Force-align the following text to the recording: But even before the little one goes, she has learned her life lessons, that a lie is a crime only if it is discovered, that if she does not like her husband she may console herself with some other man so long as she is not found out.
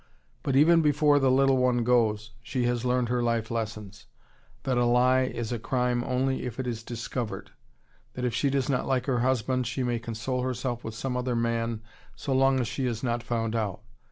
But 0.41 0.55
even 0.55 0.81
before 0.81 1.19
the 1.19 1.29
little 1.29 1.57
one 1.57 1.83
goes, 1.83 2.31
she 2.41 2.63
has 2.63 2.83
learned 2.83 3.09
her 3.09 3.21
life 3.21 3.51
lessons, 3.51 4.07
that 4.63 4.75
a 4.75 4.83
lie 4.85 5.25
is 5.25 5.51
a 5.51 5.59
crime 5.59 6.03
only 6.03 6.43
if 6.47 6.59
it 6.59 6.65
is 6.65 6.81
discovered, 6.81 7.51
that 8.15 8.25
if 8.25 8.33
she 8.33 8.49
does 8.49 8.67
not 8.67 8.87
like 8.87 9.05
her 9.05 9.19
husband 9.19 9.67
she 9.67 9.83
may 9.83 9.99
console 9.99 10.41
herself 10.41 10.83
with 10.83 10.95
some 10.95 11.15
other 11.15 11.35
man 11.35 11.83
so 12.15 12.33
long 12.33 12.59
as 12.59 12.67
she 12.67 12.87
is 12.87 13.03
not 13.03 13.21
found 13.21 13.55
out. 13.55 13.81